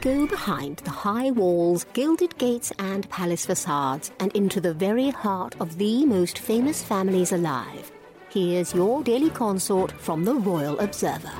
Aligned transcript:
Go 0.00 0.26
behind 0.26 0.78
the 0.78 0.90
high 0.90 1.30
walls, 1.30 1.84
gilded 1.92 2.38
gates, 2.38 2.72
and 2.78 3.06
palace 3.10 3.44
facades, 3.44 4.10
and 4.18 4.32
into 4.34 4.58
the 4.58 4.72
very 4.72 5.10
heart 5.10 5.54
of 5.60 5.76
the 5.76 6.06
most 6.06 6.38
famous 6.38 6.82
families 6.82 7.32
alive. 7.32 7.92
Here's 8.30 8.72
your 8.74 9.02
daily 9.04 9.28
consort 9.28 9.92
from 9.92 10.24
the 10.24 10.32
Royal 10.32 10.78
Observer. 10.78 11.34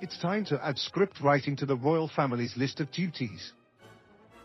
It's 0.00 0.16
time 0.18 0.44
to 0.44 0.64
add 0.64 0.78
script 0.78 1.20
writing 1.20 1.56
to 1.56 1.66
the 1.66 1.74
royal 1.74 2.06
family's 2.06 2.56
list 2.56 2.78
of 2.78 2.92
duties. 2.92 3.52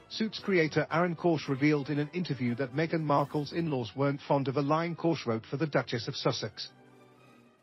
Suits 0.07 0.39
creator 0.39 0.87
Aaron 0.91 1.15
Korsh 1.15 1.47
revealed 1.47 1.91
in 1.91 1.99
an 1.99 2.09
interview 2.13 2.55
that 2.55 2.75
Meghan 2.75 3.03
Markle's 3.03 3.53
in-laws 3.53 3.91
weren't 3.95 4.21
fond 4.27 4.47
of 4.47 4.57
a 4.57 4.61
line 4.63 4.95
Korsh 4.95 5.27
wrote 5.27 5.45
for 5.45 5.57
the 5.57 5.67
Duchess 5.67 6.07
of 6.07 6.15
Sussex. 6.15 6.69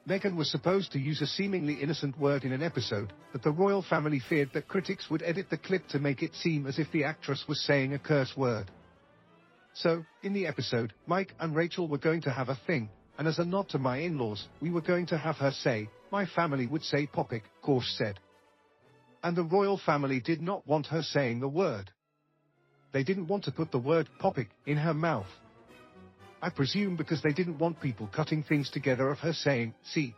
Meghan 0.08 0.36
was 0.36 0.48
supposed 0.50 0.92
to 0.92 1.00
use 1.00 1.20
a 1.20 1.26
seemingly 1.26 1.74
innocent 1.74 2.16
word 2.16 2.44
in 2.44 2.52
an 2.52 2.62
episode, 2.62 3.12
but 3.32 3.42
the 3.42 3.50
royal 3.50 3.82
family 3.82 4.20
feared 4.20 4.50
that 4.54 4.68
critics 4.68 5.10
would 5.10 5.22
edit 5.22 5.50
the 5.50 5.58
clip 5.58 5.88
to 5.88 5.98
make 5.98 6.22
it 6.22 6.32
seem 6.34 6.66
as 6.66 6.78
if 6.78 6.86
the 6.92 7.02
actress 7.02 7.44
was 7.48 7.60
saying 7.64 7.92
a 7.92 7.98
curse 7.98 8.32
word. 8.36 8.70
So, 9.74 10.04
in 10.22 10.32
the 10.32 10.46
episode, 10.46 10.92
Mike 11.06 11.34
and 11.40 11.56
Rachel 11.56 11.88
were 11.88 11.98
going 11.98 12.22
to 12.22 12.30
have 12.30 12.48
a 12.48 12.58
thing, 12.68 12.88
and 13.18 13.26
as 13.26 13.40
a 13.40 13.44
nod 13.44 13.68
to 13.70 13.78
my 13.78 13.98
in-laws, 13.98 14.46
we 14.60 14.70
were 14.70 14.80
going 14.80 15.06
to 15.06 15.18
have 15.18 15.36
her 15.36 15.50
say, 15.50 15.90
my 16.12 16.24
family 16.24 16.68
would 16.68 16.84
say 16.84 17.08
Popick, 17.08 17.42
Korsh 17.64 17.96
said. 17.96 18.20
And 19.24 19.36
the 19.36 19.42
royal 19.42 19.76
family 19.76 20.20
did 20.20 20.40
not 20.40 20.64
want 20.68 20.86
her 20.86 21.02
saying 21.02 21.40
the 21.40 21.48
word. 21.48 21.90
They 22.92 23.02
didn't 23.02 23.26
want 23.26 23.44
to 23.44 23.52
put 23.52 23.72
the 23.72 23.78
word 23.78 24.08
Popick 24.22 24.48
in 24.66 24.76
her 24.76 24.94
mouth. 24.94 25.26
I 26.42 26.50
presume 26.50 26.96
because 26.96 27.22
they 27.22 27.32
didn't 27.32 27.58
want 27.58 27.80
people 27.80 28.08
cutting 28.14 28.42
things 28.42 28.70
together 28.70 29.10
of 29.10 29.18
her 29.20 29.32
saying, 29.32 29.74
see. 29.84 30.14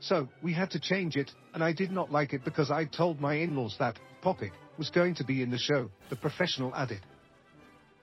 So, 0.00 0.28
we 0.42 0.54
had 0.54 0.70
to 0.70 0.80
change 0.80 1.16
it, 1.16 1.30
and 1.52 1.62
I 1.62 1.72
did 1.72 1.90
not 1.90 2.10
like 2.10 2.32
it 2.32 2.44
because 2.44 2.70
I 2.70 2.86
told 2.86 3.20
my 3.20 3.34
in-laws 3.34 3.76
that, 3.78 3.98
Popick, 4.22 4.52
was 4.78 4.88
going 4.88 5.14
to 5.16 5.24
be 5.24 5.42
in 5.42 5.50
the 5.50 5.58
show, 5.58 5.90
the 6.08 6.16
professional 6.16 6.74
added. 6.74 7.00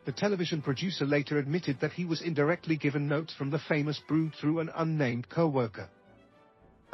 The 0.06 0.12
television 0.12 0.62
producer 0.62 1.06
later 1.06 1.38
admitted 1.40 1.80
that 1.82 1.92
he 1.92 2.06
was 2.06 2.22
indirectly 2.22 2.78
given 2.78 3.08
notes 3.08 3.34
from 3.34 3.50
the 3.50 3.60
famous 3.68 4.00
brood 4.08 4.34
through 4.40 4.60
an 4.60 4.70
unnamed 4.76 5.28
co-worker. 5.28 5.90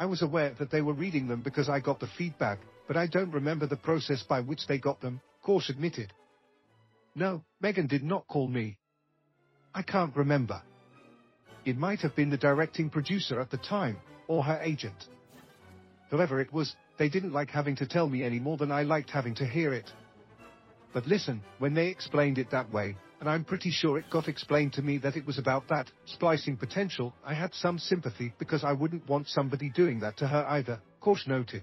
I 0.00 0.06
was 0.06 0.22
aware 0.22 0.54
that 0.58 0.70
they 0.70 0.82
were 0.82 0.94
reading 0.94 1.28
them 1.28 1.42
because 1.42 1.68
I 1.68 1.80
got 1.80 2.00
the 2.00 2.08
feedback, 2.18 2.58
but 2.88 2.96
I 2.96 3.06
don't 3.06 3.30
remember 3.30 3.66
the 3.66 3.76
process 3.76 4.22
by 4.22 4.40
which 4.40 4.66
they 4.66 4.78
got 4.78 5.00
them, 5.00 5.20
Korsh 5.46 5.68
admitted. 5.68 6.12
No, 7.14 7.44
Meghan 7.62 7.88
did 7.88 8.02
not 8.02 8.26
call 8.26 8.48
me. 8.48 8.78
I 9.74 9.82
can't 9.82 10.14
remember. 10.16 10.62
It 11.64 11.76
might 11.76 12.00
have 12.00 12.14
been 12.14 12.30
the 12.30 12.36
directing 12.36 12.90
producer 12.90 13.40
at 13.40 13.50
the 13.50 13.56
time, 13.56 13.96
or 14.28 14.44
her 14.44 14.60
agent. 14.62 15.08
Whoever 16.10 16.40
it 16.40 16.52
was, 16.52 16.76
they 16.98 17.08
didn't 17.08 17.32
like 17.32 17.50
having 17.50 17.74
to 17.76 17.86
tell 17.86 18.08
me 18.08 18.22
any 18.22 18.38
more 18.38 18.56
than 18.56 18.70
I 18.70 18.82
liked 18.82 19.10
having 19.10 19.34
to 19.36 19.46
hear 19.46 19.72
it. 19.72 19.90
But 20.92 21.06
listen, 21.06 21.42
when 21.58 21.74
they 21.74 21.88
explained 21.88 22.38
it 22.38 22.52
that 22.52 22.72
way, 22.72 22.96
and 23.18 23.28
I'm 23.28 23.44
pretty 23.44 23.70
sure 23.70 23.98
it 23.98 24.10
got 24.10 24.28
explained 24.28 24.74
to 24.74 24.82
me 24.82 24.98
that 24.98 25.16
it 25.16 25.26
was 25.26 25.38
about 25.38 25.66
that, 25.68 25.90
splicing 26.04 26.56
potential, 26.56 27.12
I 27.24 27.34
had 27.34 27.52
some 27.54 27.78
sympathy 27.78 28.32
because 28.38 28.62
I 28.62 28.72
wouldn't 28.72 29.08
want 29.08 29.28
somebody 29.28 29.70
doing 29.70 29.98
that 30.00 30.18
to 30.18 30.28
her 30.28 30.44
either, 30.46 30.80
Korsh 31.02 31.26
noted. 31.26 31.62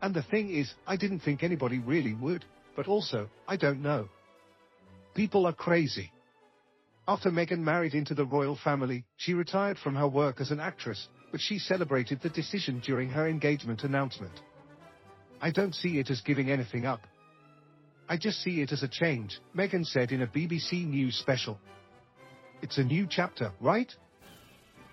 And 0.00 0.14
the 0.14 0.22
thing 0.22 0.50
is, 0.54 0.72
I 0.86 0.96
didn't 0.96 1.20
think 1.20 1.42
anybody 1.42 1.80
really 1.80 2.14
would, 2.14 2.44
but 2.76 2.88
also, 2.88 3.28
I 3.46 3.56
don't 3.56 3.82
know. 3.82 4.08
People 5.14 5.46
are 5.46 5.52
crazy. 5.52 6.10
After 7.06 7.30
Meghan 7.30 7.58
married 7.58 7.94
into 7.94 8.14
the 8.14 8.24
royal 8.24 8.56
family, 8.56 9.04
she 9.16 9.34
retired 9.34 9.78
from 9.78 9.94
her 9.94 10.08
work 10.08 10.40
as 10.40 10.50
an 10.50 10.60
actress, 10.60 11.08
but 11.30 11.40
she 11.40 11.58
celebrated 11.58 12.20
the 12.22 12.30
decision 12.30 12.80
during 12.80 13.10
her 13.10 13.28
engagement 13.28 13.84
announcement. 13.84 14.32
I 15.40 15.50
don't 15.50 15.74
see 15.74 15.98
it 15.98 16.08
as 16.08 16.22
giving 16.22 16.50
anything 16.50 16.86
up. 16.86 17.00
I 18.08 18.16
just 18.16 18.42
see 18.42 18.62
it 18.62 18.72
as 18.72 18.82
a 18.82 18.88
change, 18.88 19.38
Meghan 19.54 19.84
said 19.84 20.12
in 20.12 20.22
a 20.22 20.26
BBC 20.26 20.86
News 20.86 21.16
special. 21.16 21.58
It's 22.62 22.78
a 22.78 22.84
new 22.84 23.06
chapter, 23.08 23.52
right? 23.60 23.92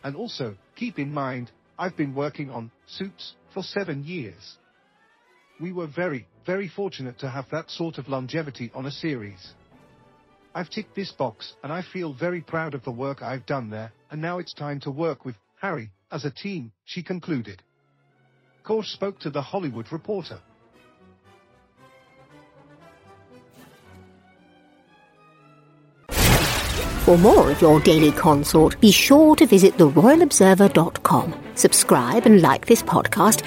And 0.04 0.16
also, 0.16 0.58
keep 0.76 1.00
in 1.00 1.14
mind, 1.14 1.52
I've 1.80 1.96
been 1.96 2.14
working 2.14 2.50
on 2.50 2.72
Suits 2.88 3.36
for 3.54 3.64
seven 3.64 4.04
years. 4.04 4.58
We 5.62 5.72
were 5.72 5.88
very, 5.88 6.28
very 6.46 6.68
fortunate 6.68 7.20
to 7.20 7.30
have 7.30 7.46
that 7.52 7.70
sort 7.70 7.98
of 7.98 8.10
longevity 8.10 8.72
on 8.74 8.86
a 8.86 8.92
series. 8.92 9.54
I've 10.54 10.70
ticked 10.70 10.96
this 10.96 11.12
box, 11.12 11.56
and 11.64 11.72
I 11.72 11.82
feel 11.82 12.14
very 12.14 12.42
proud 12.42 12.74
of 12.74 12.84
the 12.84 12.92
work 12.92 13.22
I've 13.22 13.46
done 13.46 13.70
there, 13.70 13.94
and 14.10 14.22
now 14.22 14.40
it's 14.40 14.54
time 14.54 14.80
to 14.82 14.92
work 14.92 15.24
with 15.24 15.36
Harry 15.62 15.92
as 16.12 16.26
a 16.26 16.32
team, 16.32 16.72
she 16.84 17.02
concluded. 17.02 17.64
Korsh 18.66 18.88
spoke 18.88 19.20
to 19.20 19.30
The 19.30 19.42
Hollywood 19.42 19.92
Reporter. 19.92 20.40
For 26.10 27.18
more 27.18 27.50
of 27.50 27.62
your 27.62 27.80
daily 27.80 28.12
consort, 28.12 28.80
be 28.80 28.92
sure 28.92 29.36
to 29.38 29.46
visit 29.48 29.76
theroyalobserver.com. 29.78 31.34
Subscribe 31.56 32.26
and 32.26 32.42
like 32.42 32.68
this 32.68 32.84
podcast. 32.84 33.44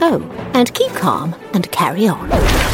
Oh, 0.00 0.22
and 0.54 0.72
keep 0.72 0.90
calm 0.92 1.34
and 1.52 1.70
carry 1.70 2.08
on. 2.08 2.73